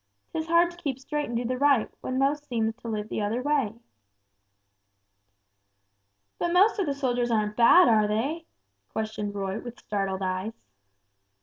'Tis 0.33 0.47
hard 0.47 0.71
to 0.71 0.77
keep 0.77 0.97
straight 0.97 1.25
and 1.29 1.37
do 1.37 1.45
the 1.45 1.59
right, 1.59 1.91
when 2.01 2.17
most 2.17 2.47
seems 2.47 2.73
to 2.75 2.87
live 2.87 3.07
the 3.07 3.21
other 3.21 3.39
way." 3.43 3.75
"But 6.39 6.51
most 6.53 6.79
of 6.79 6.87
the 6.87 6.95
soldiers 6.95 7.29
aren't 7.29 7.55
bad, 7.55 7.87
are 7.87 8.07
they?" 8.07 8.47
questioned 8.89 9.35
Roy 9.35 9.59
with 9.59 9.77
startled 9.77 10.23
eyes. 10.23 10.65